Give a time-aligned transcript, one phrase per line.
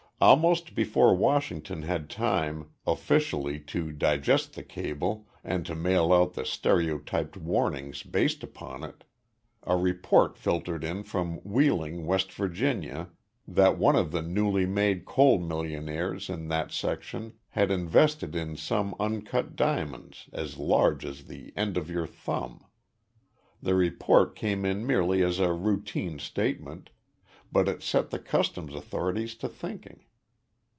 [0.23, 6.45] Almost before Washington had time officially to digest the cable and to mail out the
[6.45, 9.03] stereotyped warnings based upon it,
[9.63, 13.09] a report filtered in from Wheeling, West Virginia,
[13.47, 18.93] that one of the newly made coal millionaires in that section had invested in some
[18.99, 22.63] uncut diamonds as large as the end of your thumb.
[23.59, 26.91] The report came in merely as a routine statement,
[27.51, 30.05] but it set the customs authorities to thinking.